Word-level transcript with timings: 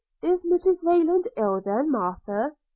'Is 0.23 0.43
Mrs 0.43 0.81
Rayland 0.83 1.27
ill, 1.37 1.61
then, 1.63 1.91
Martha?' 1.91 2.55